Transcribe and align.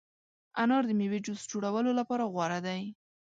انار 0.61 0.83
د 0.87 0.91
مېوې 0.99 1.19
جوس 1.25 1.41
جوړولو 1.51 1.91
لپاره 1.99 2.23
غوره 2.33 2.59
دی. 2.67 2.81